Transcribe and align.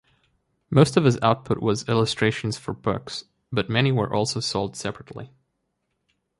Most 0.71 0.97
of 0.97 1.03
his 1.03 1.19
output 1.21 1.59
was 1.61 1.87
illustrations 1.87 2.57
for 2.57 2.73
books, 2.73 3.25
but 3.51 3.69
many 3.69 3.91
were 3.91 4.11
also 4.11 4.39
sold 4.39 4.75
separately. 4.75 5.29